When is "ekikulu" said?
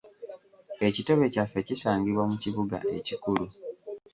2.97-3.45